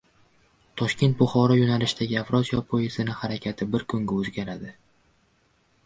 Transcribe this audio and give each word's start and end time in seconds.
Toshkent–Buxoro 0.81 1.57
yo‘nalishidagi 1.59 2.19
"Afrosiyob" 2.23 2.67
poezdining 2.73 3.21
harakati 3.21 3.71
bir 3.77 3.89
kunga 3.95 4.21
o‘zgaradi 4.23 4.77